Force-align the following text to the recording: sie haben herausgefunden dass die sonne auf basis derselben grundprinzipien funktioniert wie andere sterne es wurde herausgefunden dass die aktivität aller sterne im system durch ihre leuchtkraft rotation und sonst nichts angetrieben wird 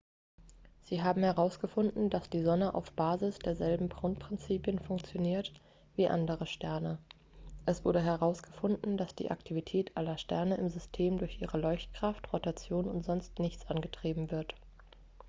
sie 0.81 1.03
haben 1.03 1.21
herausgefunden 1.21 2.09
dass 2.09 2.27
die 2.27 2.41
sonne 2.41 2.73
auf 2.73 2.91
basis 2.93 3.37
derselben 3.37 3.87
grundprinzipien 3.87 4.79
funktioniert 4.79 5.53
wie 5.95 6.07
andere 6.07 6.47
sterne 6.47 6.97
es 7.67 7.85
wurde 7.85 8.01
herausgefunden 8.01 8.97
dass 8.97 9.13
die 9.13 9.29
aktivität 9.29 9.95
aller 9.95 10.17
sterne 10.17 10.55
im 10.57 10.69
system 10.69 11.19
durch 11.19 11.39
ihre 11.39 11.59
leuchtkraft 11.59 12.33
rotation 12.33 12.87
und 12.87 13.05
sonst 13.05 13.37
nichts 13.37 13.67
angetrieben 13.67 14.31
wird 14.31 14.55